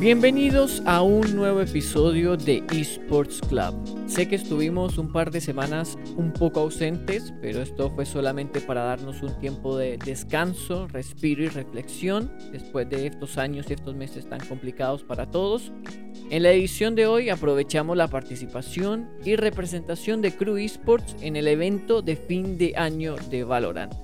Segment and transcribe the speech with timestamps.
[0.00, 3.74] Bienvenidos a un nuevo episodio de Esports Club.
[4.06, 8.84] Sé que estuvimos un par de semanas un poco ausentes, pero esto fue solamente para
[8.84, 14.28] darnos un tiempo de descanso, respiro y reflexión después de estos años y estos meses
[14.28, 15.72] tan complicados para todos.
[16.30, 21.48] En la edición de hoy aprovechamos la participación y representación de Crew Esports en el
[21.48, 23.94] evento de fin de año de Valorant,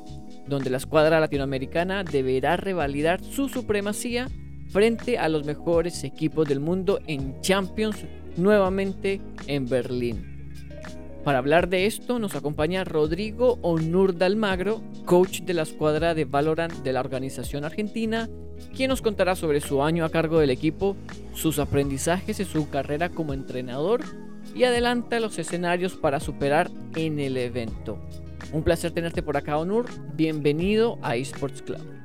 [0.49, 4.27] donde la escuadra latinoamericana deberá revalidar su supremacía
[4.75, 8.07] frente a los mejores equipos del mundo en Champions
[8.37, 10.51] nuevamente en Berlín.
[11.23, 16.73] Para hablar de esto nos acompaña Rodrigo Onur Dalmagro, coach de la escuadra de Valorant
[16.83, 18.29] de la organización argentina,
[18.75, 20.97] quien nos contará sobre su año a cargo del equipo,
[21.35, 24.01] sus aprendizajes y su carrera como entrenador
[24.57, 28.01] y adelanta los escenarios para superar en el evento.
[28.53, 29.87] Un placer tenerte por acá, Onur.
[30.17, 32.04] Bienvenido a Esports Club.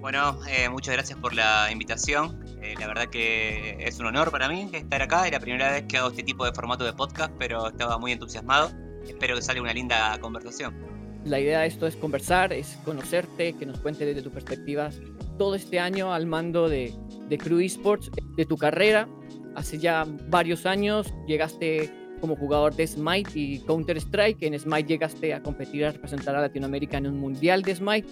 [0.00, 2.44] Bueno, eh, muchas gracias por la invitación.
[2.62, 5.26] Eh, la verdad que es un honor para mí estar acá.
[5.26, 8.12] Es la primera vez que hago este tipo de formato de podcast, pero estaba muy
[8.12, 8.70] entusiasmado.
[9.06, 10.74] Espero que salga una linda conversación.
[11.24, 14.90] La idea de esto es conversar, es conocerte, que nos cuente desde tu perspectiva
[15.36, 16.94] todo este año al mando de,
[17.28, 19.08] de Crew Esports, de tu carrera.
[19.56, 24.42] Hace ya varios años llegaste como jugador de Smite y Counter-Strike.
[24.42, 28.08] En Smite llegaste a competir a representar a Latinoamérica en un mundial de Smite.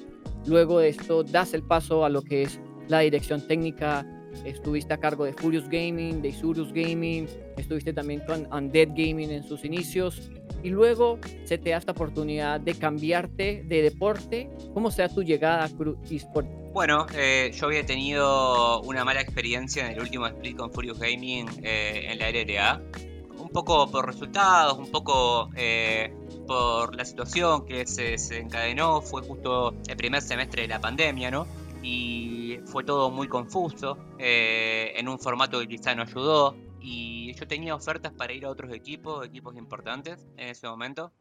[0.46, 4.06] Luego de esto das el paso a lo que es la dirección técnica.
[4.44, 9.42] Estuviste a cargo de Furious Gaming, de Isurus Gaming, estuviste también con Undead Gaming en
[9.42, 10.30] sus inicios
[10.62, 14.50] y luego se te da esta oportunidad de cambiarte de deporte.
[14.74, 16.50] ¿Cómo sea tu llegada a Cruz Esports?
[16.72, 21.46] Bueno, eh, yo había tenido una mala experiencia en el último split con Furious Gaming
[21.62, 22.82] eh, en la LLA.
[23.46, 26.12] Un poco por resultados, un poco eh,
[26.48, 31.46] por la situación que se desencadenó, fue justo el primer semestre de la pandemia, ¿no?
[31.80, 36.56] Y fue todo muy confuso, eh, en un formato que quizá no ayudó.
[36.80, 41.12] Y yo tenía ofertas para ir a otros equipos, equipos importantes en ese momento,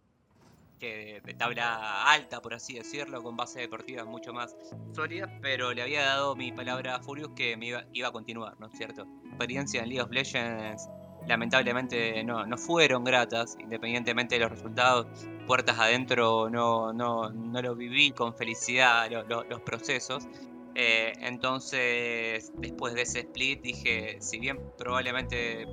[0.79, 4.55] que de tabla alta, por así decirlo, con base deportiva mucho más
[4.93, 8.59] sólida, pero le había dado mi palabra a Furious que me iba, iba a continuar,
[8.59, 9.05] ¿no es cierto?
[9.27, 10.89] Experiencia en League of Legends
[11.27, 15.07] lamentablemente no, no fueron gratas, independientemente de los resultados.
[15.47, 20.27] Puertas adentro no, no, no lo viví con felicidad los procesos.
[20.75, 25.67] Eh, entonces, después de ese split, dije, si bien probablemente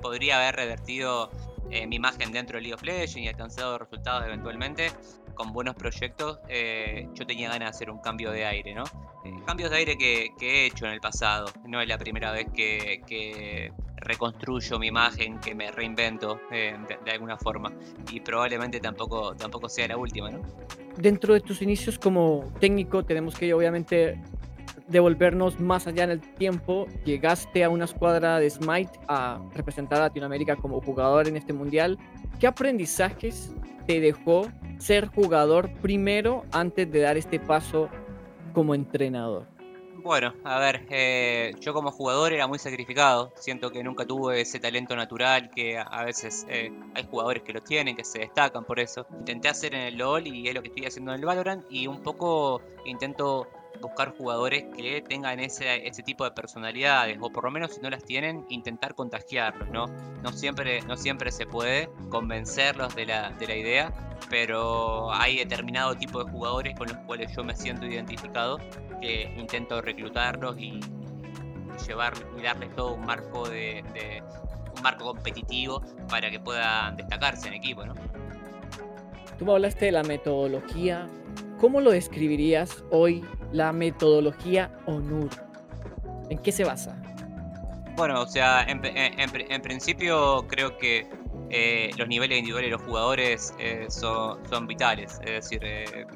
[0.00, 1.30] podría haber revertido
[1.70, 4.90] eh, mi imagen dentro de League of Legends y alcanzado resultados eventualmente,
[5.34, 8.84] con buenos proyectos, eh, yo tenía ganas de hacer un cambio de aire, ¿no?
[9.44, 13.02] cambios de aire que, he hecho en el pasado, no es la primera vez que,
[13.06, 13.72] que
[14.06, 17.72] reconstruyo mi imagen, que me reinvento eh, de, alguna forma.
[18.10, 20.40] Y probablemente tampoco, tampoco sea la última, ¿no?
[20.96, 24.20] Dentro de tus inicios como técnico, tenemos que obviamente
[24.88, 26.86] devolvernos más allá en el tiempo.
[27.04, 31.98] Llegaste a una escuadra de Smite a representar a Latinoamérica como jugador en este mundial.
[32.38, 33.54] ¿Qué aprendizajes
[33.86, 37.88] te dejó ser jugador primero antes de dar este paso
[38.52, 39.55] como entrenador?
[40.06, 43.32] Bueno, a ver, eh, yo como jugador era muy sacrificado.
[43.34, 47.60] Siento que nunca tuve ese talento natural que a veces eh, hay jugadores que lo
[47.60, 49.04] tienen, que se destacan por eso.
[49.18, 51.88] Intenté hacer en el LOL y es lo que estoy haciendo en el Valorant y
[51.88, 53.48] un poco intento
[53.80, 57.90] buscar jugadores que tengan ese, ese tipo de personalidades, o por lo menos si no
[57.90, 59.86] las tienen, intentar contagiarlos, ¿no?
[60.22, 63.92] No siempre, no siempre se puede convencerlos de la, de la idea,
[64.30, 68.58] pero hay determinado tipo de jugadores con los cuales yo me siento identificado,
[69.00, 70.80] que intento reclutarlos y
[71.86, 74.22] llevar y darles todo un marco de, de
[74.74, 77.94] un marco competitivo para que puedan destacarse en equipo, ¿no?
[79.38, 81.06] Tú me hablaste de la metodología.
[81.66, 85.30] ¿Cómo lo describirías hoy la metodología ONUR?
[86.30, 86.96] ¿En qué se basa?
[87.96, 91.08] Bueno, o sea, en, principio creo que
[91.50, 95.18] eh, los niveles individuales de los jugadores eh, son, vitales.
[95.24, 96.06] Es decir, eh,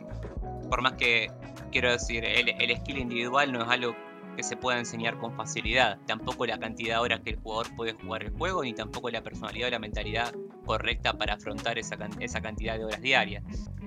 [0.71, 1.33] por más que,
[1.72, 3.97] quiero decir, el, el skill individual no es algo
[4.36, 5.98] que se pueda enseñar con facilidad.
[6.07, 9.21] Tampoco la cantidad de horas que el jugador puede jugar el juego, ni tampoco la
[9.21, 10.33] personalidad o la mentalidad
[10.71, 13.43] correcta para afrontar esa, esa cantidad de horas diarias.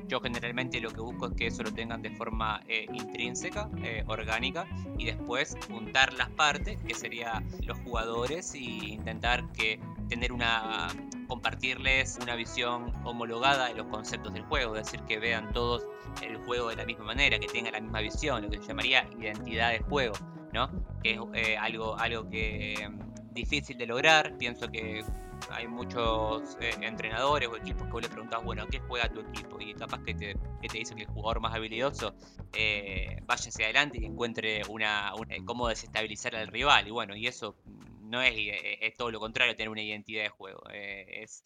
[0.10, 4.04] Yo generalmente lo que busco es que eso lo tengan de forma eh, intrínseca, eh,
[4.08, 10.90] orgánica, y después juntar las partes, que serían los jugadores, y intentar que tener una
[11.30, 15.88] compartirles una visión homologada de los conceptos del juego, es decir, que vean todos
[16.22, 19.08] el juego de la misma manera, que tengan la misma visión, lo que se llamaría
[19.18, 20.16] identidad de juego.
[20.52, 20.70] ¿no?
[21.02, 24.38] Que es eh, algo, algo que mm, difícil de lograr.
[24.38, 25.04] Pienso que
[25.52, 29.60] hay muchos eh, entrenadores o equipos que vos le preguntás, bueno, ¿qué juega tu equipo?
[29.60, 32.16] Y capaz que te, que te dice que el jugador más habilidoso
[32.54, 35.14] eh, vaya hacia adelante y encuentre una,
[35.46, 36.88] cómo desestabilizar al rival.
[36.88, 37.56] Y bueno, y eso
[38.02, 40.64] no es, es todo lo contrario, tener una identidad de juego.
[40.70, 41.44] es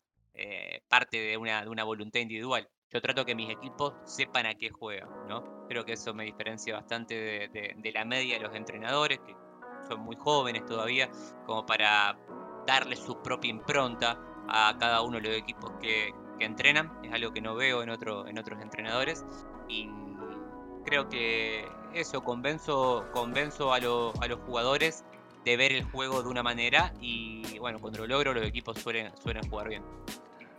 [0.87, 4.69] parte de una, de una voluntad individual yo trato que mis equipos sepan a qué
[4.69, 5.65] juegan, ¿no?
[5.67, 7.15] Creo que eso me diferencia bastante
[7.49, 9.35] de, la media de los entrenadores, que
[9.87, 11.09] son muy jóvenes todavía,
[11.45, 12.17] como para
[12.67, 16.91] darle su propia impronta a cada uno de los equipos que, entrenan.
[17.03, 19.25] Es algo que no veo en, otro, en otros entrenadores.
[19.67, 19.89] Y
[20.85, 21.65] creo que
[21.95, 23.03] eso, convenzo,
[23.73, 24.13] a, los
[24.45, 25.03] jugadores
[25.43, 29.11] de ver el juego de una manera y bueno, cuando lo logro los equipos suelen,
[29.49, 29.83] jugar bien.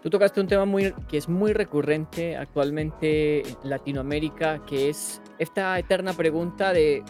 [0.02, 0.64] Tú tocaste un tema
[1.08, 7.04] que es muy recurrente actualmente en Latinoamérica, que es esta eterna pregunta de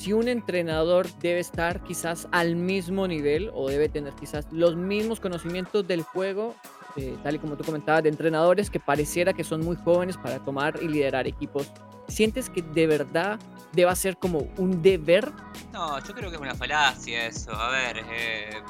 [0.00, 5.20] si un entrenador debe estar quizás al mismo nivel o debe tener quizás los mismos
[5.20, 6.54] conocimientos del juego,
[6.96, 10.38] eh, tal y como tú comentabas, de entrenadores que pareciera que son muy jóvenes para
[10.38, 11.70] tomar y liderar equipos.
[12.08, 13.38] ¿Sientes que de verdad
[13.72, 15.30] deba ser como un deber?
[15.70, 17.52] No, yo creo que es una falacia eso.
[17.52, 18.62] A ver, eh,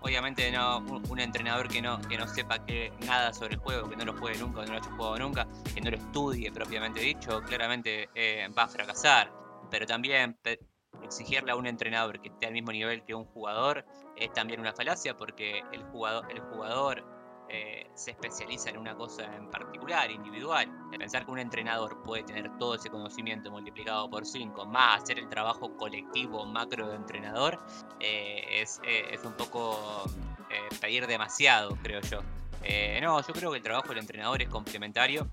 [0.00, 0.78] obviamente no
[1.10, 4.16] un, entrenador que no que no sepa que nada sobre el juego, que no lo
[4.16, 8.08] juegue nunca, que no lo haya jugado nunca, que no lo estudie propiamente dicho, claramente
[8.14, 9.30] eh, va a fracasar.
[9.70, 10.38] Pero también
[11.02, 13.84] exigirle a un entrenador que esté al mismo nivel que un jugador
[14.16, 17.04] es también una falacia porque el jugador el jugador
[17.50, 20.68] eh, se especializa en una cosa en particular, individual.
[20.90, 25.30] Pensar que un entrenador puede tener todo ese conocimiento multiplicado por 5, más hacer el
[25.30, 27.58] trabajo colectivo macro de entrenador,
[28.00, 30.04] eh, es, eh, es, un poco
[30.80, 32.20] pedir demasiado, creo yo.
[33.00, 35.26] no, yo creo que el trabajo del entrenador es complementario.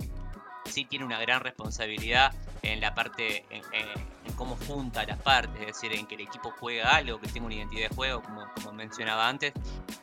[0.66, 5.94] Sí tiene una gran responsabilidad en la parte, en, cómo junta las partes, es decir,
[5.94, 9.28] en que el equipo juega algo, que tenga una identidad de juego, como, como mencionaba
[9.28, 9.54] antes,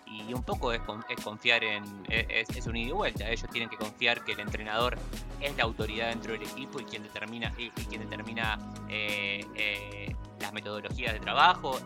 [0.07, 0.81] y un poco es,
[1.23, 4.99] confiar en, es, es, un ida y vuelta, ellos tienen que confiar que el entrenador
[5.41, 8.59] es la autoridad dentro del equipo y quien determina, y, quien determina
[8.89, 11.79] eh, eh, las metodologías de trabajo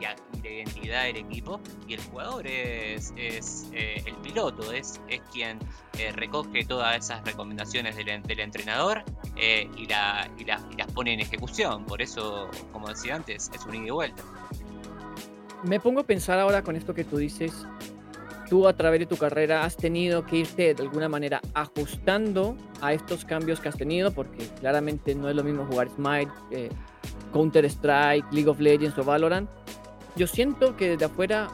[0.00, 0.04] y,
[0.42, 5.58] la identidad del equipo y el jugador es, es eh, el piloto, es, es quien
[6.14, 9.04] recoge todas esas recomendaciones del, del entrenador
[9.36, 13.86] y, la, y, las pone en ejecución, por eso, como decía antes, es un ida
[13.86, 14.22] y vuelta
[15.64, 17.52] me pongo a pensar ahora con esto que tú dices,
[18.48, 22.92] tú a través de tu carrera has tenido que irte de alguna manera ajustando a
[22.92, 26.68] estos cambios que has tenido, porque claramente no es lo mismo jugar Smite, eh,
[27.32, 29.48] Counter Strike, League of Legends o Valorant.
[30.16, 31.48] Yo siento que desde afuera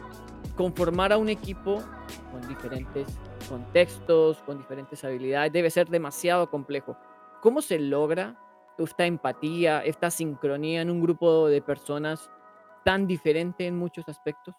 [0.57, 1.83] conformar a un equipo
[2.31, 3.07] con diferentes
[3.49, 6.97] contextos, con diferentes habilidades, debe ser demasiado complejo.
[7.41, 8.39] ¿Cómo se logra
[8.79, 12.31] esta empatía, esta sincronía en un grupo de personas
[12.85, 14.55] tan diferente en muchos aspectos?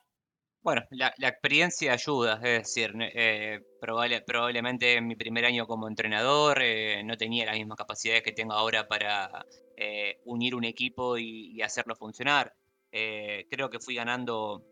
[0.63, 7.03] Bueno, la, experiencia ayuda, es decir, eh, probablemente en mi primer año como entrenador eh,
[7.03, 9.43] no tenía las mismas capacidades que tengo ahora para
[9.75, 12.53] eh, unir un equipo y, hacerlo funcionar.
[12.91, 14.63] Creo que fui ganando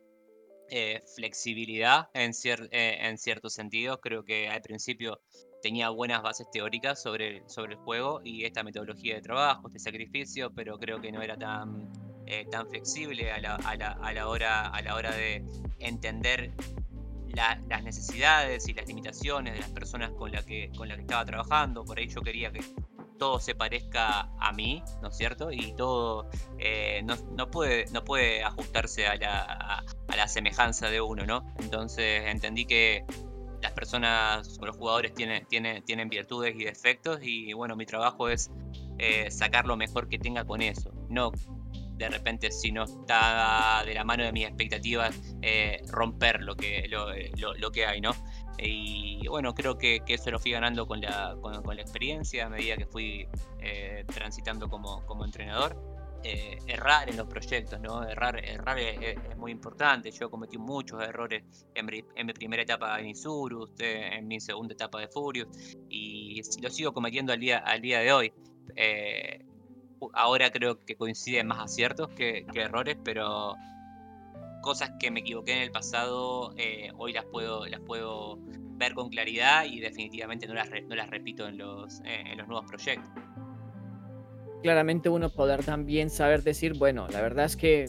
[1.16, 2.31] flexibilidad en,
[2.71, 4.00] en ciertos sentidos.
[4.01, 5.19] Creo que al principio
[5.62, 10.77] tenía buenas bases teóricas sobre, el juego y esta metodología de trabajo, este sacrificio, pero
[10.77, 11.92] creo que no era tan
[12.25, 15.44] eh, flexible a la, hora, de
[15.80, 16.51] entender
[17.33, 21.86] las necesidades y las limitaciones de las personas con las que, que estaba trabajando.
[21.86, 22.62] Por ahí yo quería que
[23.19, 25.51] todo se parezca a mí, ¿no es cierto?
[25.51, 26.27] Y todo
[26.57, 31.45] eh, no, puede, no puede ajustarse a la, a, la semejanza de uno, ¿no?
[31.59, 33.06] Entonces entendí que
[33.61, 38.49] las personas los jugadores tienen, tienen, tienen virtudes y defectos y bueno, mi trabajo es
[38.97, 41.31] eh, sacar lo mejor que tenga con eso, no
[41.99, 46.88] de repente si no está de la mano de mis expectativas, eh, romper lo que,
[46.88, 48.11] lo, que hay, ¿no?
[48.61, 52.78] Y bueno, creo que, eso lo fui ganando con la, con, la experiencia a medida
[52.78, 53.28] que fui
[53.59, 55.78] eh, transitando como, como entrenador.
[56.21, 58.04] Eh, errar en los proyectos, ¿no?
[58.04, 60.11] Errar, errar es, muy importante.
[60.11, 61.44] Yo cometí muchos errores
[61.75, 65.47] en mi, primera etapa en Isurus, en mi segunda etapa de Furious,
[65.87, 68.33] y lo sigo cometiendo al día, al día de hoy
[70.13, 73.56] ahora creo que coinciden más aciertos que, errores, pero
[74.61, 78.37] cosas que me equivoqué en el pasado, eh, hoy las puedo, las puedo
[78.78, 82.47] ver con claridad y definitivamente no las, no las repito en los, eh, en los
[82.47, 83.09] nuevos proyectos.
[84.63, 87.85] Claramente uno poder también saber decir, bueno, la verdad es que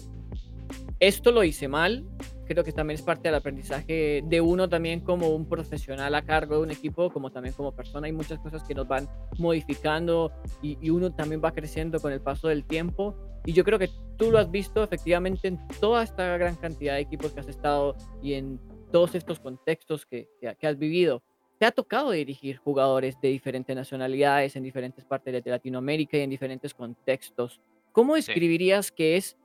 [1.00, 2.05] esto lo hice mal,
[2.50, 6.57] creo que también es parte del aprendizaje de uno también como un profesional a cargo
[6.57, 8.07] de un equipo, como también como persona.
[8.07, 12.49] Hay muchas cosas que nos van modificando y, uno también va creciendo con el paso
[12.49, 13.14] del tiempo.
[13.47, 17.02] Y yo creo que tú lo has visto efectivamente en toda esta gran cantidad de
[17.02, 18.59] equipos que has estado y en
[18.90, 21.23] todos estos contextos que, que, has vivido,
[21.61, 26.30] te ha tocado dirigir jugadores de diferentes nacionalidades en diferentes partes de Latinoamérica y en
[26.30, 27.61] diferentes contextos.
[27.92, 29.37] ¿Cómo describirías que es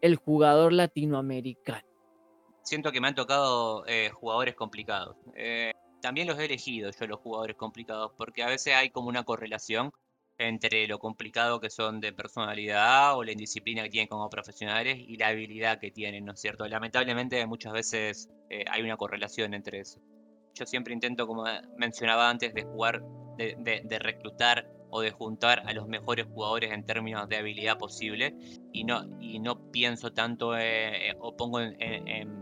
[0.00, 1.91] el jugador latinoamericano?
[2.62, 5.16] Siento que me han tocado eh, jugadores complicados.
[5.34, 9.24] Eh, también los he elegido yo los jugadores complicados, porque a veces hay como una
[9.24, 9.90] correlación
[10.38, 15.16] entre lo complicado que son de personalidad o la indisciplina que tienen como profesionales y
[15.16, 16.66] la habilidad que tienen, ¿no es cierto?
[16.66, 20.00] Lamentablemente muchas veces eh, hay una correlación entre eso.
[20.54, 21.44] Yo siempre intento, como
[21.76, 23.02] mencionaba antes, de jugar,
[23.38, 28.34] de, reclutar o de juntar a los mejores jugadores en términos de habilidad posible
[28.72, 32.41] y no, y no pienso tanto eh, o pongo en en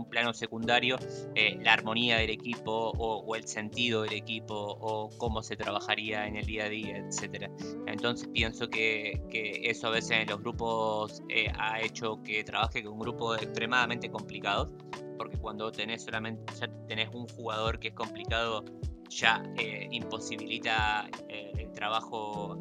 [0.00, 0.96] un plano secundario
[1.34, 6.36] eh, la armonía del equipo o, el sentido del equipo o cómo se trabajaría en
[6.36, 7.50] el día a día, etc.
[7.86, 9.20] Entonces pienso que,
[9.62, 14.68] eso a veces en los grupos eh, ha hecho que trabaje con grupos extremadamente complicados,
[15.16, 18.64] porque cuando tenés solamente ya tenés un jugador que es complicado,
[19.08, 22.60] ya eh, imposibilita el trabajo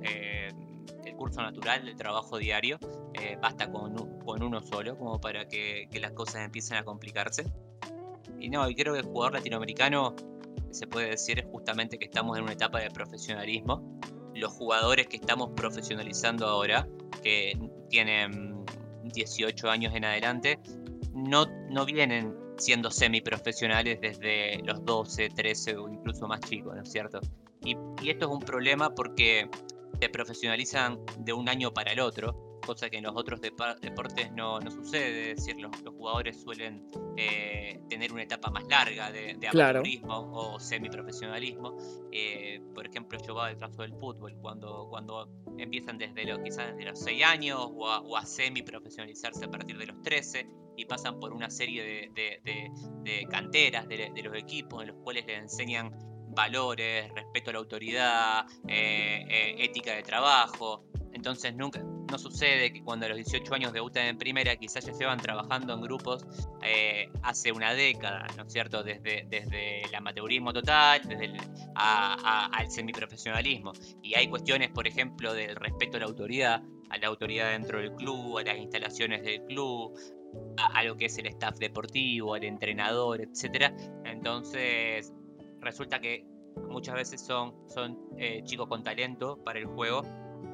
[1.19, 2.79] el curso natural del trabajo diario,
[3.13, 7.43] eh, basta con, con, uno solo como para que, que, las cosas empiecen a complicarse.
[8.39, 10.15] Y no, y creo que el jugador latinoamericano
[10.71, 13.99] se puede decir justamente que estamos en una etapa de profesionalismo.
[14.33, 16.87] Los jugadores que estamos profesionalizando ahora,
[17.21, 17.59] que
[17.89, 18.65] tienen
[19.03, 20.59] 18 años en adelante,
[21.13, 26.91] no, no vienen siendo semiprofesionales desde los 12, 13 o incluso más chicos, ¿no es
[26.91, 27.19] cierto?
[27.61, 29.49] Y, y esto es un problema porque
[29.99, 34.59] se profesionalizan de un año para el otro, cosa que en los otros deportes no,
[34.69, 36.85] sucede, es decir, los, jugadores suelen
[37.17, 41.75] eh, tener una etapa más larga de, de amateurismo o semiprofesionalismo.
[42.11, 45.27] Eh, por ejemplo, yo va el caso del fútbol, cuando, cuando
[45.57, 49.77] empiezan desde lo, quizás desde los 6 años o a, o a semiprofesionalizarse a partir
[49.77, 54.89] de los 13 y pasan por una serie de, canteras de, de, los equipos en
[54.89, 55.91] los cuales les enseñan
[56.29, 60.85] valores, respeto a la autoridad, eh, eh, ética de trabajo.
[61.11, 64.93] Entonces nunca, no sucede que cuando a los 18 años debutan en primera quizás ya
[64.93, 66.25] se van trabajando en grupos
[66.61, 68.83] eh, hace una década, ¿no es cierto?
[68.83, 71.37] Desde, desde el amateurismo total desde el,
[71.75, 73.73] al semiprofesionalismo.
[74.01, 77.93] Y hay cuestiones, por ejemplo, del respeto a la autoridad, a la autoridad dentro del
[77.93, 79.97] club, a las instalaciones del club,
[80.57, 83.73] a, a lo que es el staff deportivo, al entrenador, etc.
[84.05, 85.11] Entonces
[85.61, 86.25] resulta que
[86.67, 90.03] muchas veces son, son eh, chicos con talento para el juego,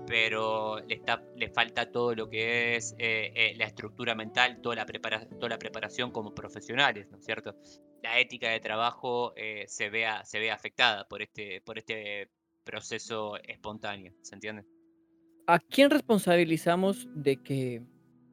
[0.08, 4.76] pero le, está, le falta todo lo que es eh, eh, la estructura mental, toda
[4.76, 7.56] la, prepara toda la preparación como profesionales, ¿no es cierto?
[8.04, 9.34] La ética de trabajo
[9.66, 12.30] se, vea, se ve afectada por este, por este
[12.64, 14.64] proceso espontáneo, ¿se entiende?
[15.48, 17.82] ¿A quién responsabilizamos de que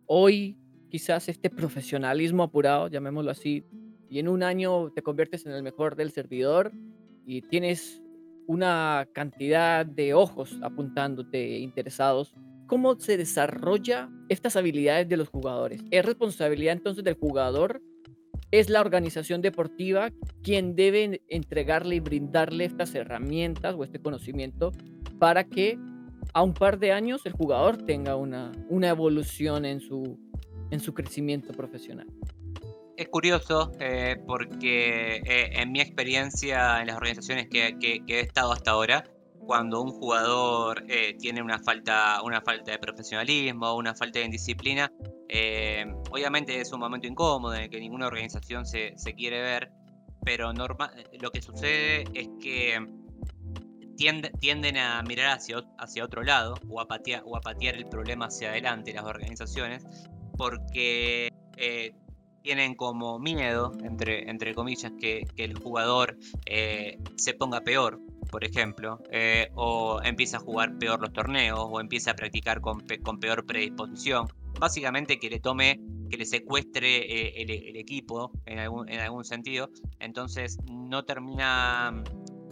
[0.06, 0.58] hoy
[0.90, 3.64] quizás este profesionalismo apurado, llamémoslo así,
[4.12, 6.70] y en un año te conviertes en el mejor del servidor
[7.24, 8.02] y tienes
[8.46, 12.34] una cantidad de ojos apuntándote interesados.
[12.66, 15.82] ¿Cómo se desarrolla estas habilidades de los jugadores?
[15.90, 17.80] ¿Es responsabilidad entonces del jugador?
[18.50, 20.10] ¿Es la organización deportiva
[20.42, 24.72] quien debe entregarle y brindarle estas herramientas o este conocimiento
[25.18, 25.78] para que
[26.34, 30.18] a un par de años el jugador tenga una, una evolución en su,
[30.70, 32.08] en su crecimiento profesional?
[33.02, 38.70] Es curioso eh, porque eh, en mi experiencia en las organizaciones que, he estado hasta
[38.72, 39.04] ahora,
[39.46, 44.90] cuando un jugador eh, tiene una falta, una falta de profesionalismo, una falta de disciplina,
[46.10, 49.70] obviamente es un momento incómodo en el que ninguna organización se, quiere ver,
[50.24, 52.78] pero lo que sucede es que
[53.96, 58.26] tienden a mirar hacia, hacia otro lado o a, patear, o a patear el problema
[58.26, 59.86] hacia adelante las organizaciones
[60.36, 61.30] porque
[62.42, 68.98] tienen como miedo, entre, entre comillas, que, el jugador eh, se ponga peor, por ejemplo,
[69.10, 72.80] eh, o empiece a jugar peor los torneos, o empiece a practicar con,
[73.20, 74.26] peor predisposición.
[74.58, 75.80] Básicamente que le tome,
[76.10, 82.02] que le secuestre eh, el, equipo en algún, en algún sentido, entonces no termina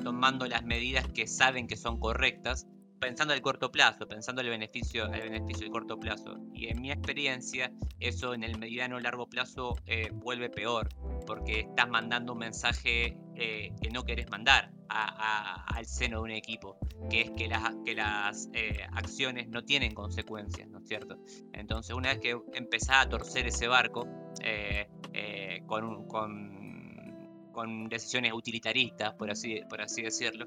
[0.02, 2.66] tomando las medidas que saben que son correctas
[3.00, 6.36] pensando el corto plazo, pensando el beneficio, el beneficio del corto plazo.
[6.54, 10.88] Y en mi experiencia, eso en el mediano o largo plazo eh, vuelve peor,
[11.26, 16.76] porque estás mandando un mensaje eh, que no querés mandar al seno de un equipo,
[17.08, 21.16] que es que las, que las eh, acciones no tienen consecuencias, ¿no es cierto?
[21.52, 24.06] Entonces, una vez que empezás a torcer ese barco
[25.66, 30.46] con, con, con, decisiones utilitaristas, por así, por así decirlo,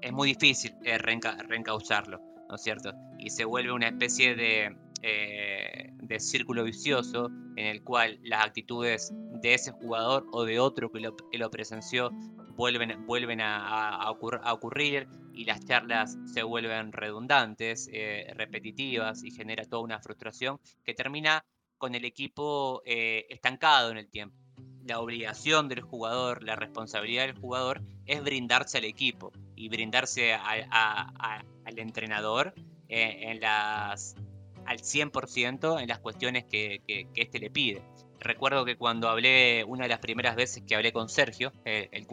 [0.00, 2.92] es muy difícil eh, reencauzarlo, ¿no es cierto?
[3.18, 9.12] Y se vuelve una especie de, eh, de círculo vicioso en el cual las actitudes
[9.14, 12.10] de ese jugador o de otro que lo, presenció
[12.54, 19.82] vuelven, vuelven a, ocurrir y las charlas se vuelven redundantes, eh, repetitivas y genera toda
[19.82, 21.46] una frustración que termina
[21.78, 24.36] con el equipo eh, estancado en el tiempo.
[24.84, 31.78] La obligación del jugador, la responsabilidad del jugador es brindarse al equipo y brindarse al
[31.78, 32.54] entrenador
[32.88, 34.16] en las
[34.64, 36.82] al 100% en las cuestiones que,
[37.14, 37.82] este le pide.
[38.20, 42.06] Recuerdo que cuando hablé, una de las primeras veces que hablé con Sergio, el, el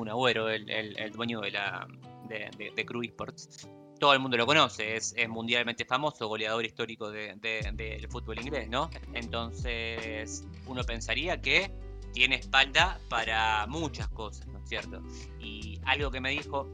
[0.97, 1.87] el, dueño de, la,
[2.27, 8.07] de, de, Crew Esports, todo el mundo lo conoce, es, mundialmente famoso, goleador histórico del
[8.09, 8.89] fútbol inglés, ¿no?
[9.13, 11.71] Entonces uno pensaría que
[12.13, 15.01] tiene espalda para muchas cosas, ¿no es cierto?
[15.39, 16.67] Y algo que me dijo,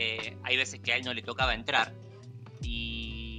[0.00, 1.92] eh, hay veces que a él no le tocaba entrar
[2.62, 3.36] y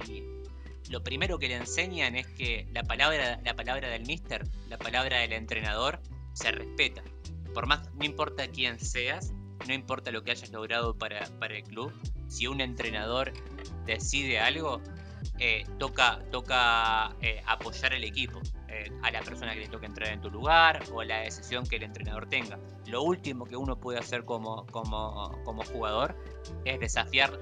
[0.90, 5.20] lo primero que le enseñan es que la palabra, la palabra del mister, la palabra
[5.20, 6.00] del entrenador,
[6.34, 7.02] se respeta.
[7.54, 9.32] Por más, no importa quién seas,
[9.66, 11.92] no importa lo que hayas logrado para, el club,
[12.28, 13.32] si un entrenador
[13.86, 14.82] decide algo,
[15.38, 18.40] eh, toca, toca eh, apoyar al equipo,
[18.72, 21.76] eh, a la persona que le toca entrar en tu lugar o la decisión que
[21.76, 22.56] el entrenador tenga.
[22.86, 26.14] Lo último que uno puede hacer como, como, jugador
[26.64, 27.36] es desafiar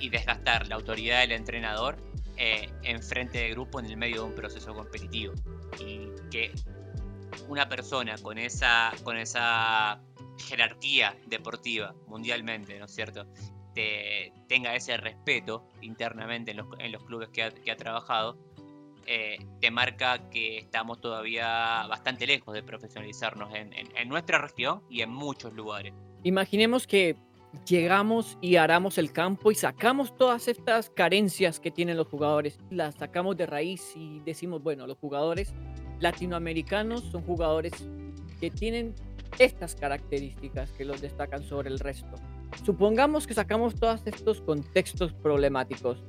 [0.00, 1.96] y desgastar la autoridad del entrenador
[2.36, 5.34] eh, en frente de grupo en el medio de un proceso competitivo.
[5.78, 6.50] Y que
[7.48, 10.00] una persona con esa, con esa
[10.48, 13.26] jerarquía deportiva mundialmente, ¿no es cierto?
[14.48, 18.36] tenga ese respeto internamente en los, en los clubes que ha trabajado,
[19.06, 25.02] eh, te marca que estamos todavía bastante lejos de profesionalizarnos en, en nuestra región y
[25.02, 25.92] en muchos lugares.
[26.22, 27.16] Imaginemos que
[27.66, 32.94] llegamos y aramos el campo y sacamos todas estas carencias que tienen los jugadores, las
[32.94, 35.52] sacamos de raíz y decimos, bueno, los jugadores
[36.00, 37.72] latinoamericanos son jugadores
[38.40, 38.94] que tienen
[39.38, 42.14] estas características que los destacan sobre el resto.
[42.64, 46.02] Supongamos que sacamos todos estos contextos problemáticos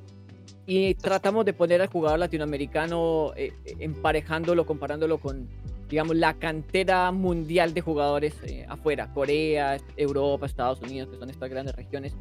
[0.65, 5.49] y tratamos de poner al jugador latinoamericano eh, emparejándolo, comparándolo con
[5.89, 11.49] digamos, la cantera mundial de jugadores eh, afuera, Corea, Europa, Estados Unidos, que son estas
[11.51, 12.15] grandes regiones,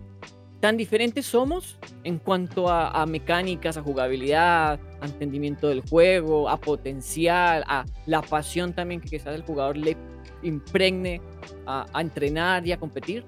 [0.60, 7.64] tan diferentes somos en cuanto a, mecánicas, a jugabilidad, a entendimiento del juego, a potencial,
[7.66, 9.96] a la pasión también que quizás el jugador le
[10.42, 11.20] impregne
[11.66, 13.24] a, entrenar y a competir?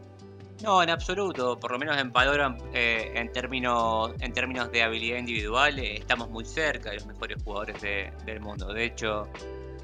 [0.65, 1.59] No, en absoluto.
[1.61, 6.31] Por lo menos en Valorant, eh, en, términos, en términos de habilidad individual, eh, estamos
[6.31, 8.73] muy cerca de los mejores jugadores del mundo.
[8.73, 9.29] De hecho,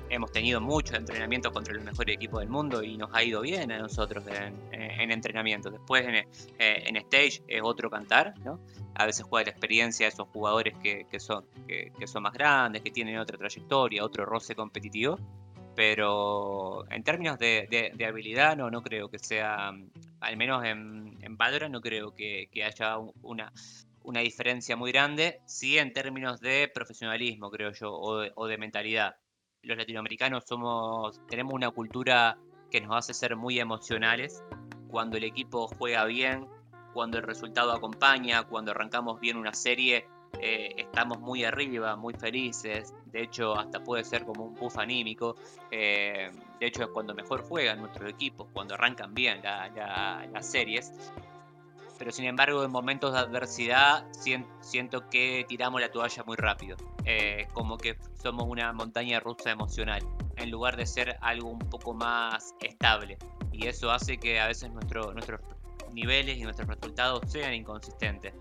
[0.09, 3.71] hemos tenido muchos entrenamientos contra los mejores equipos del mundo y nos ha ido bien
[3.73, 5.71] a nosotros en, en entrenamientos.
[5.71, 6.27] Después en, eh,
[6.59, 8.59] en, stage es otro cantar, ¿no?
[8.95, 12.81] A veces juega la experiencia de esos jugadores que, que son, que, son más grandes,
[12.81, 15.19] que tienen otra trayectoria, otro roce competitivo.
[15.77, 19.73] Pero en términos de, de, habilidad, no, no creo que sea,
[20.21, 21.39] al menos en, en
[21.71, 23.53] no creo que, haya una,
[24.03, 25.41] una diferencia muy grande.
[25.47, 29.17] Sí, en términos de profesionalismo, creo yo, o o de mentalidad
[29.63, 32.39] los latinoamericanos somos, tenemos una cultura
[32.71, 34.43] que nos hace ser muy emocionales.
[34.89, 36.49] Cuando el equipo juega bien,
[36.93, 40.07] cuando el resultado acompaña, cuando arrancamos bien una serie,
[40.39, 42.95] eh, estamos muy arriba, muy felices.
[43.07, 45.37] De hecho, hasta puede ser como un puff anímico.
[45.71, 50.93] Eh, de hecho, es cuando mejor juegan nuestros equipos, cuando arrancan bien las series
[52.01, 54.07] pero sin embargo en momentos de adversidad
[54.63, 60.01] siento que tiramos la toalla muy rápido, eh, como que somos una montaña rusa emocional,
[60.37, 63.19] en lugar de ser algo un poco más estable.
[63.53, 65.15] Y eso hace que a veces nuestros
[65.93, 68.33] niveles y nuestros resultados sean inconsistentes.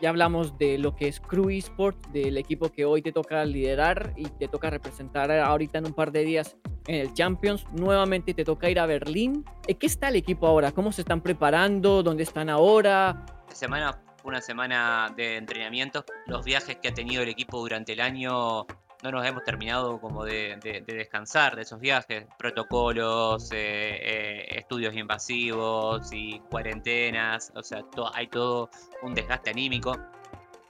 [0.00, 4.14] Ya hablamos de lo que es Crew Esports, del equipo que hoy te toca liderar
[4.16, 7.66] y te toca representar ahorita en un par de días en el Champions.
[7.72, 9.44] Nuevamente te toca ir a Berlín.
[9.66, 10.72] ¿Qué está el equipo ahora?
[10.72, 12.02] ¿Cómo se están preparando?
[12.02, 13.26] ¿Dónde están ahora?
[13.52, 16.04] Semana una semana de entrenamiento.
[16.26, 18.66] Los viajes que ha tenido el equipo durante el año
[19.02, 22.26] no nos hemos terminado como de, descansar de esos viajes.
[22.38, 27.52] Protocolos, eh, eh, estudios invasivos y cuarentenas.
[27.54, 27.84] O sea,
[28.14, 28.70] hay todo
[29.02, 29.96] un desgaste anímico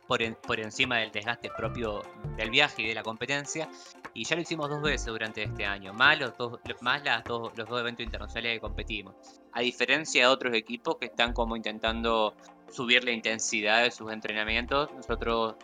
[0.06, 2.02] por, por encima del desgaste propio
[2.36, 3.68] del viaje y de la competencia.
[4.14, 7.56] Y ya lo hicimos dos veces durante este año, más los dos, más las dos,
[7.56, 9.14] los dos eventos internacionales que competimos.
[9.52, 12.34] A diferencia de otros equipos que están como intentando
[12.70, 15.54] subir la intensidad de sus entrenamientos, nosotros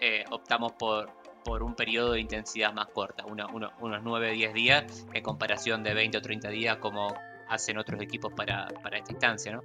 [0.00, 1.10] eh, optamos por,
[1.48, 6.20] por un periodo de intensidad más corta, unos 9-10 días en comparación de 20 o
[6.20, 7.14] 30 días como
[7.48, 9.62] hacen otros equipos para, para esta instancia, ¿no?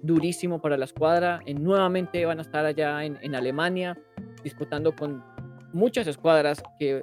[0.00, 1.40] Durísimo para la escuadra.
[1.58, 3.98] nuevamente van a estar allá en, en Alemania
[4.44, 5.24] disputando con
[5.72, 7.02] muchas escuadras que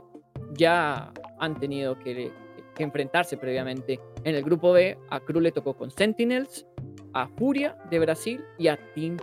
[0.53, 2.31] ya han tenido que,
[2.77, 3.99] enfrentarse previamente.
[4.23, 6.65] En el grupo B, a Cruz le tocó con Sentinels,
[7.13, 9.17] a Furia de Brasil y a Team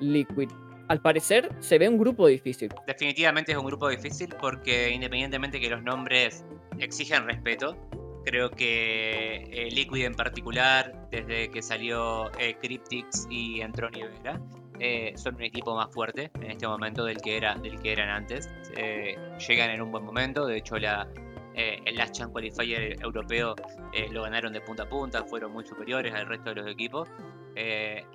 [0.00, 0.48] Liquid.
[0.88, 2.70] Al parecer se ve un grupo difícil.
[2.86, 6.44] Definitivamente es un grupo difícil porque independientemente que los nombres
[6.78, 7.76] exigen respeto,
[8.24, 14.40] creo que eh, Liquid en particular, desde que salió eh, Cryptix y entró Nivera,
[14.80, 18.08] eh, son un equipo más fuerte en este momento del que, era, del que eran
[18.08, 18.48] antes.
[19.46, 21.08] llegan en un buen momento, de hecho la,
[21.54, 23.54] el Last Chance Qualifier europeo
[24.10, 27.08] lo ganaron de punta a punta, fueron muy superiores al resto de los equipos.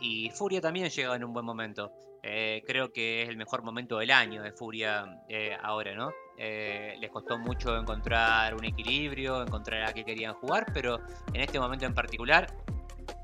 [0.01, 1.91] y Furia también llega en un buen momento.
[2.21, 5.21] Creo que es el mejor momento del año de Furia
[5.61, 6.11] ahora, ¿no?
[6.39, 10.99] Eh, les costó mucho encontrar un equilibrio, encontrar a qué querían jugar, pero
[11.33, 12.45] en este momento en particular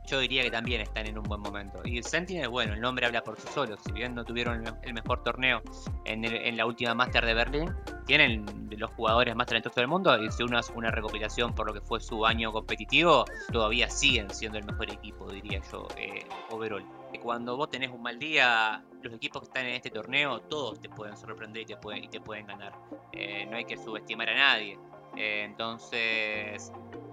[0.05, 1.81] yo diría que también están en un buen momento.
[1.85, 3.77] Y Sentinel, bueno, el nombre habla por sí solo.
[3.77, 5.61] Si bien no tuvieron el mejor torneo
[6.05, 7.73] en, la última Master de Berlín,
[8.05, 8.45] tienen
[8.77, 10.21] los jugadores más talentosos del mundo.
[10.21, 14.29] Y si uno hace una recopilación por lo que fue su año competitivo, todavía siguen
[14.29, 16.83] siendo el mejor equipo, diría yo, eh, overall
[17.23, 20.89] cuando vos tenés un mal día, los equipos que están en este torneo, todos te
[20.89, 22.73] pueden sorprender y te pueden, te pueden ganar.
[23.13, 24.77] Eh, no hay que subestimar a nadie.
[25.15, 26.71] Eh, entonces,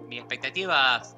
[0.08, 1.16] mis expectativas,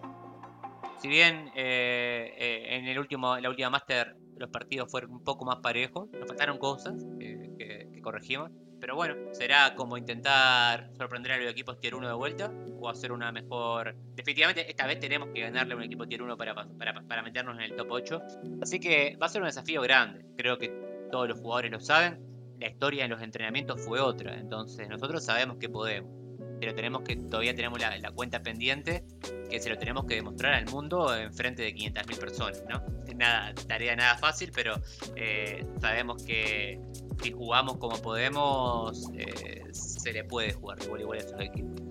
[1.03, 5.57] si bien eh, en el último, la última Master los partidos fueron un poco más
[5.57, 8.51] parejos, nos faltaron cosas que corregimos,
[8.83, 13.12] pero bueno, será como intentar sorprender a los equipos tier 1 de vuelta o hacer
[13.12, 13.95] una mejor.
[14.17, 17.62] Definitivamente, esta vez tenemos que ganarle a un equipo tier 1 para, para, meternos en
[17.62, 18.23] el top 8.
[18.61, 20.27] Así que va a ser un desafío grande.
[20.37, 20.69] Creo que
[21.12, 22.21] todos los jugadores lo saben.
[22.59, 24.35] La historia en los entrenamientos fue otra.
[24.35, 26.22] Entonces, nosotros sabemos que podemos.
[26.62, 29.03] Pero tenemos que, todavía tenemos la, cuenta pendiente
[29.51, 32.81] que se lo tenemos que demostrar al mundo en frente de 500.000 personas, ¿no?
[33.16, 34.77] Nada, tarea nada fácil, pero
[35.16, 36.79] eh, sabemos que
[37.20, 41.83] si jugamos como podemos, eh, se le puede jugar igual igual a esos equipos.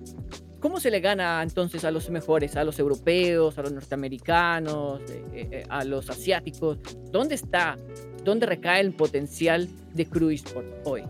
[0.62, 5.02] ¿Cómo se le gana entonces a los mejores, a los europeos, a los norteamericanos,
[5.34, 6.78] eh, a los asiáticos?
[7.12, 7.78] ¿Dónde está,
[8.24, 11.04] dónde recae el potencial de Cruise por hoy?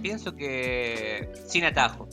[0.00, 2.08] pienso que sin atajo.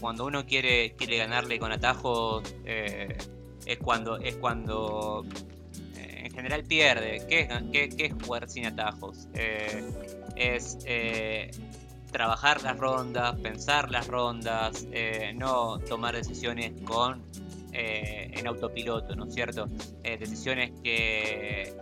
[0.00, 5.24] Cuando uno quiere, quiere ganarle con atajo, es cuando es cuando
[6.38, 7.26] general pierde.
[7.28, 9.26] ¿Qué, es jugar sin atajos?
[9.34, 9.90] Eh,
[10.36, 11.50] es eh,
[12.12, 17.24] trabajar las rondas, pensar las rondas, eh, no tomar decisiones con
[17.72, 19.68] en autopiloto, ¿no es cierto?
[20.02, 21.74] decisiones que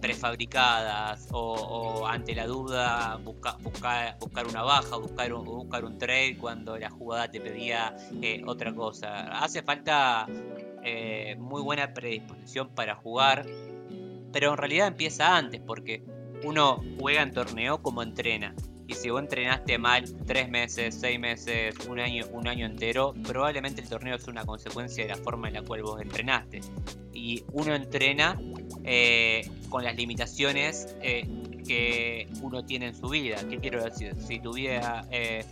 [0.00, 6.90] prefabricadas o, ante la duda buscar buscar una baja, buscar buscar un trade cuando la
[6.90, 7.96] jugada te pedía
[8.46, 9.42] otra cosa.
[9.42, 10.26] Hace falta
[11.38, 13.44] muy buena predisposición para jugar
[14.32, 16.04] pero en realidad empieza antes, porque
[16.44, 18.54] uno juega en torneo como entrena.
[18.90, 23.80] Y si vos entrenaste mal tres meses, seis meses, un año, un año entero, probablemente
[23.82, 26.60] el torneo es una consecuencia de la forma en la cual vos entrenaste.
[27.12, 28.40] Y uno entrena
[28.82, 31.24] eh, con las limitaciones eh,
[31.64, 33.36] que uno tiene en su vida.
[33.48, 34.16] ¿Qué quiero decir?
[34.26, 35.44] Si tu vida eh,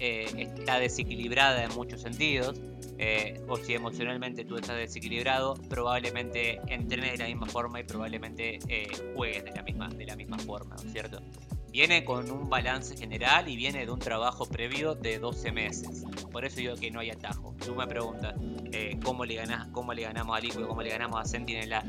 [0.00, 2.60] está desequilibrada en muchos sentidos,
[2.98, 8.58] eh, o si emocionalmente tú estás desequilibrado, probablemente entrenes de la misma forma y probablemente
[8.66, 11.22] eh, juegues de la misma, de la misma forma, ¿no es cierto?
[11.70, 16.04] Viene con un balance general y viene de un trabajo previo de 12 meses.
[16.32, 17.54] Por eso digo que no hay atajo.
[17.64, 18.34] Tú me preguntas
[18.72, 21.84] eh, ¿cómo, le ganás, cómo le ganamos a Liquid, cómo le ganamos a Sentinel la,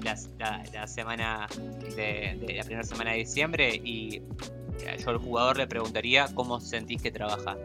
[0.73, 1.47] la, semana
[1.95, 4.21] de, la primera semana de diciembre y
[4.99, 7.55] yo al jugador le preguntaría cómo sentís que trabaja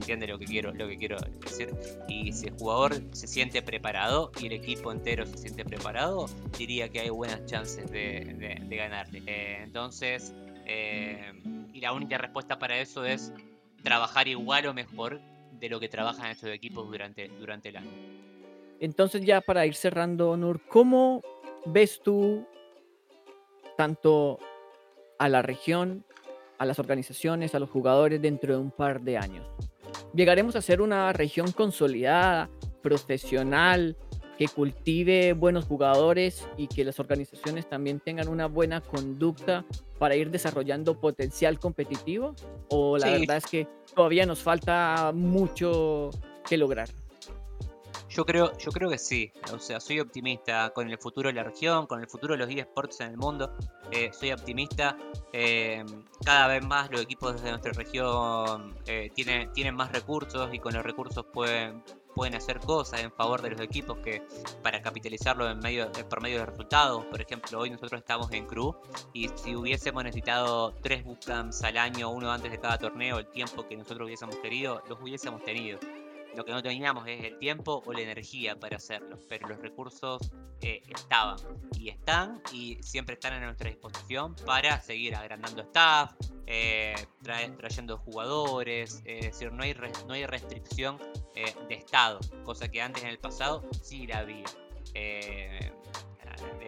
[0.00, 1.74] entiende lo que quiero, lo que quiero decir.
[2.08, 6.26] Y si el jugador se siente preparado y el equipo entero se siente preparado,
[6.58, 9.22] diría que hay buenas chances de, ganarle.
[9.26, 10.32] Eh, entonces,
[10.70, 11.32] eh,
[11.72, 13.32] y la única respuesta para eso es
[13.82, 15.20] trabajar igual o mejor
[15.58, 17.90] de lo que trabajan estos equipos durante, durante el año.
[18.78, 21.22] Entonces ya para ir cerrando, Nur, ¿cómo
[21.66, 22.46] ves tú
[23.76, 24.38] tanto
[25.18, 26.04] a la región,
[26.58, 29.46] a las organizaciones, a los jugadores dentro de un par de años?
[30.14, 32.50] llegaremos a ser una región consolidada,
[32.82, 33.96] profesional,
[34.40, 39.66] que cultive buenos jugadores y que las organizaciones también tengan una buena conducta
[39.98, 42.34] para ir desarrollando potencial competitivo?
[42.70, 46.08] ¿O la verdad es que todavía nos falta mucho
[46.48, 46.88] que lograr?
[48.08, 49.30] Yo creo, yo creo que sí.
[49.52, 52.48] O sea, soy optimista con el futuro de la región, con el futuro de los
[52.48, 53.54] eSports en el mundo.
[53.92, 54.96] Eh, soy optimista.
[55.34, 55.84] Eh,
[56.24, 60.72] cada vez más los equipos de nuestra región eh, tienen, tienen más recursos y con
[60.72, 61.84] los recursos pueden,
[62.20, 64.22] pueden hacer cosas en favor de los equipos que
[64.62, 67.02] para capitalizarlo en medio, por medio de resultados.
[67.06, 68.76] Por ejemplo, hoy nosotros estamos en Crew
[69.14, 73.66] y si hubiésemos necesitado tres bootcamps al año, uno antes de cada torneo, el tiempo
[73.66, 75.78] que nosotros hubiésemos querido, los hubiésemos tenido.
[76.36, 80.30] Lo que no teníamos es el tiempo o la energía para hacerlo, pero los recursos
[80.60, 81.38] eh, estaban
[81.78, 86.12] y están y siempre están a nuestra disposición para seguir agrandando staff,
[86.46, 89.74] eh, trayendo jugadores, es decir, no hay,
[90.06, 90.98] no hay restricción
[91.34, 94.46] eh, de Estado, cosa que antes en el pasado sí la había.
[94.92, 95.72] de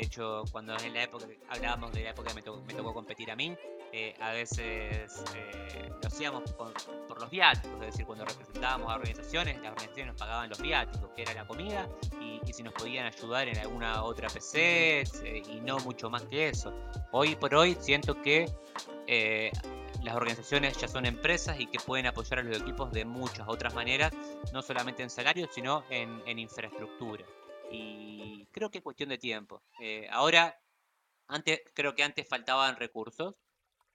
[0.00, 3.36] hecho, cuando en la época hablábamos de la época que me, me tocó competir a
[3.36, 3.56] mí,
[3.94, 6.72] eh, a veces eh, lo hacíamos por,
[7.20, 11.22] los viáticos, es decir, cuando representábamos a organizaciones, las organizaciones nos pagaban los viáticos, que
[11.22, 11.86] era la comida,
[12.18, 16.48] y, si nos podían ayudar en alguna otra PC, eh, y no mucho más que
[16.48, 16.72] eso.
[17.10, 18.46] Hoy por hoy siento que
[20.02, 23.74] las organizaciones ya son empresas y que pueden apoyar a los equipos de muchas otras
[23.74, 24.12] maneras,
[24.52, 27.24] no solamente en salarios, sino en, infraestructura.
[27.70, 29.62] Y creo que es cuestión de tiempo.
[30.10, 30.58] ahora,
[31.28, 33.34] antes, creo que antes faltaban recursos,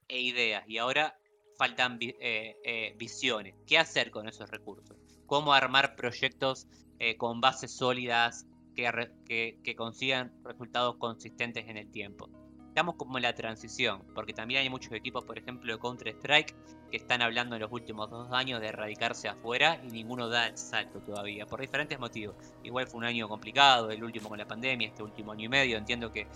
[0.07, 1.17] e ideas y ahora
[1.57, 3.55] faltan eh, eh, visiones.
[3.65, 4.97] ¿Qué hacer con esos recursos?
[5.25, 6.67] ¿Cómo armar proyectos
[6.99, 12.29] eh, con bases sólidas que, que, consigan resultados consistentes en el tiempo?
[12.77, 16.55] Estamos como en la transición, porque también hay muchos equipos, por ejemplo, de Counter-Strike,
[16.91, 20.59] que están hablando en los últimos dos años de erradicarse afuera y ninguno da el
[20.59, 22.35] salto todavía, por diferentes motivos.
[22.63, 25.75] Igual fue un año complicado, el último con la pandemia, este último año y medio.
[25.75, 26.27] Entiendo que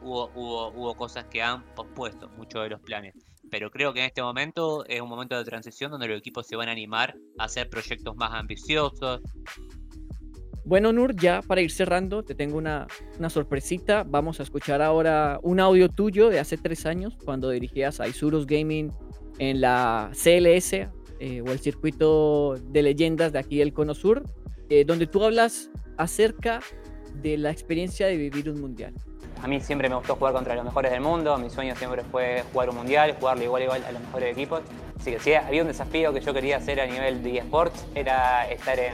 [0.00, 3.14] hubo, hubo, hubo cosas que han pospuesto muchos de los planes
[3.50, 6.56] pero creo que en este momento es un momento de transición donde los equipos se
[6.56, 9.20] van a animar a hacer proyectos más ambiciosos.
[10.70, 12.86] Bueno, Nur, ya para ir cerrando, te tengo una,
[13.18, 14.04] una sorpresita.
[14.06, 18.46] Vamos a escuchar ahora un audio tuyo de hace tres años, cuando dirigías a Isurus
[18.46, 18.92] Gaming
[19.40, 24.22] en la CLS eh, o el circuito de leyendas de aquí del Cono Sur,
[24.68, 26.60] eh, donde tú hablas acerca
[27.20, 28.94] de la experiencia de vivir un mundial.
[29.42, 32.44] A mí siempre me gustó jugar contra los mejores del mundo, mi sueño siempre fue
[32.52, 34.60] jugar un mundial, jugarlo igual igual a los mejores equipos.
[35.00, 38.48] Así que si había un desafío que yo quería hacer a nivel de eSports, era
[38.48, 38.92] estar en,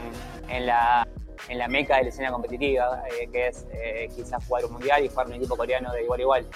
[0.49, 1.06] en, la,
[1.49, 5.05] en la meca de la escena competitiva, eh, que es eh, quizás jugar un mundial
[5.05, 6.47] y jugar un equipo coreano de igual a igual.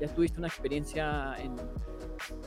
[0.00, 1.56] Ya tuviste una experiencia en,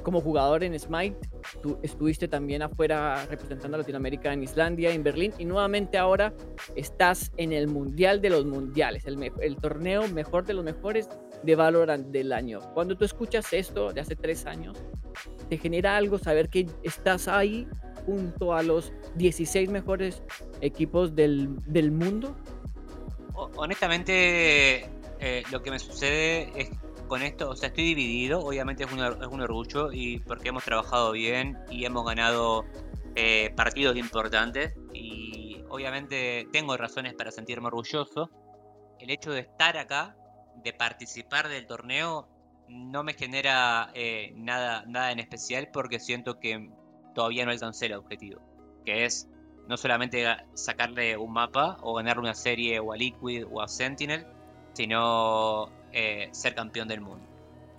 [0.02, 1.18] como jugador en Smite,
[1.62, 6.34] tú estuviste también afuera representando a Latinoamérica en Islandia, en Berlín, y nuevamente ahora
[6.76, 11.10] estás en el Mundial de los Mundiales, el, el torneo mejor de los mejores
[11.44, 12.60] de Valorant del año.
[12.74, 14.78] Cuando tú escuchas esto de hace tres años,
[15.50, 17.68] ¿te genera algo saber que estás ahí
[18.06, 20.24] junto a los 16 mejores
[20.62, 22.36] equipos del, del mundo?
[23.56, 24.90] Honestamente,
[25.20, 26.70] eh, lo que me sucede es
[27.08, 30.64] con esto, o sea, estoy dividido, obviamente es un, es un orgullo y porque hemos
[30.64, 32.66] trabajado bien y hemos ganado
[33.16, 38.30] eh, partidos importantes y obviamente tengo razones para sentirme orgulloso.
[39.00, 40.16] El hecho de estar acá,
[40.64, 42.28] de participar del torneo,
[42.68, 46.70] no me genera eh, nada, nada en especial porque siento que
[47.14, 48.42] todavía no alcancé el objetivo,
[48.86, 49.30] que es
[49.68, 54.26] no solamente sacarle un mapa o ganarle una serie o a Liquid o a Sentinel,
[54.74, 57.26] sino eh, ser campeón del mundo.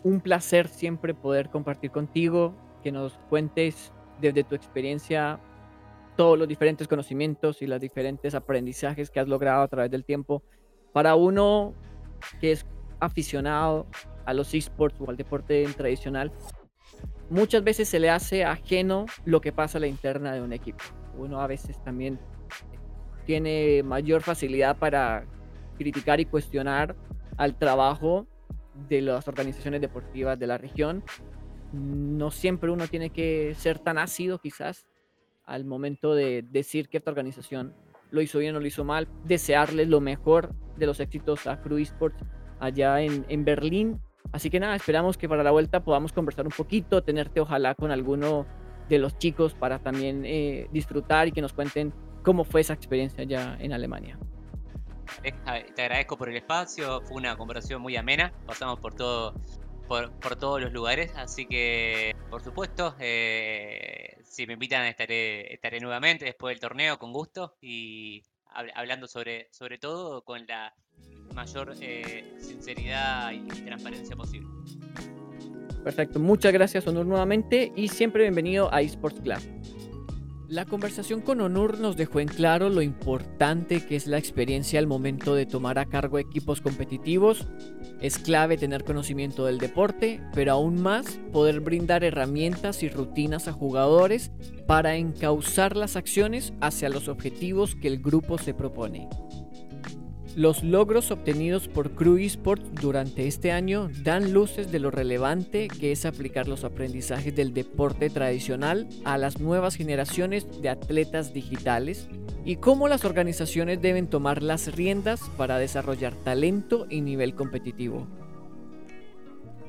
[0.02, 5.40] Un placer siempre poder compartir contigo, que nos cuentes desde tu experiencia
[6.16, 10.42] todos los diferentes conocimientos y los diferentes aprendizajes que has logrado a través del tiempo.
[10.92, 11.74] Para uno
[12.40, 12.66] que es
[13.00, 13.86] aficionado
[14.24, 16.32] a los esports o al deporte tradicional,
[17.30, 20.84] muchas veces se le hace ajeno lo que pasa a la interna de un equipo.
[21.16, 22.18] Uno a veces también
[23.26, 25.24] tiene mayor facilidad para
[25.78, 26.94] criticar y cuestionar
[27.36, 28.26] al trabajo
[28.88, 31.02] de las organizaciones deportivas de la región.
[31.72, 34.86] No siempre uno tiene que ser tan ácido quizás
[35.44, 37.74] al momento de decir que esta organización
[38.10, 41.84] lo hizo bien o lo hizo mal, desearles lo mejor de los éxitos a Crew
[42.60, 44.00] allá en, en Berlín.
[44.32, 47.90] Así que nada, esperamos que para la vuelta podamos conversar un poquito, tenerte ojalá con
[47.90, 48.46] alguno
[48.88, 53.22] de los chicos para también eh, disfrutar y que nos cuenten cómo fue esa experiencia
[53.22, 54.18] allá en Alemania.
[55.22, 59.34] Te agradezco por el espacio, fue una conversación muy amena, pasamos por todo,
[59.86, 66.24] por, todos los lugares, así que por supuesto, eh, si me invitan estaré, estaré nuevamente
[66.24, 68.22] después del torneo con gusto y
[68.74, 70.74] hablando sobre, sobre todo con la
[71.34, 74.48] mayor eh, sinceridad y transparencia posible.
[75.82, 79.38] Perfecto, muchas gracias Honor nuevamente y siempre bienvenido a eSports Club.
[80.48, 84.86] La conversación con Onur nos dejó en claro lo importante que es la experiencia al
[84.86, 87.48] momento de tomar a cargo equipos competitivos.
[88.00, 93.52] Es clave tener conocimiento del deporte, pero aún más poder brindar herramientas y rutinas a
[93.52, 94.30] jugadores
[94.66, 99.08] para encauzar las acciones hacia los objetivos que el grupo se propone.
[100.36, 105.92] Los logros obtenidos por Crew Esports durante este año dan luces de lo relevante que
[105.92, 112.08] es aplicar los aprendizajes del deporte tradicional a las nuevas generaciones de atletas digitales
[112.44, 118.08] y cómo las organizaciones deben tomar las riendas para desarrollar talento y nivel competitivo.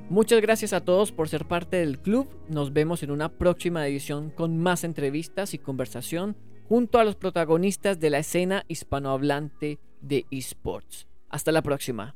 [0.10, 2.28] Muchas gracias a todos por ser parte del club.
[2.50, 6.36] Nos vemos en una próxima edición con más entrevistas y conversación
[6.68, 11.08] junto a los protagonistas de la escena hispanohablante de esports.
[11.30, 12.16] Hasta la próxima.